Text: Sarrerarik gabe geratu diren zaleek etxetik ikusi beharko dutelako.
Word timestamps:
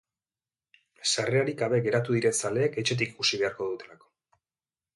Sarrerarik 1.09 1.59
gabe 1.59 1.81
geratu 1.89 2.17
diren 2.17 2.35
zaleek 2.41 2.81
etxetik 2.85 3.13
ikusi 3.17 3.41
beharko 3.43 3.69
dutelako. 3.73 4.11